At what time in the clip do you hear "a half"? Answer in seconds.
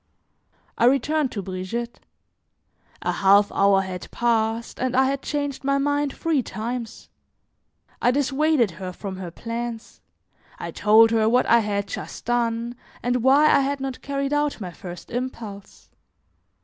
3.03-3.51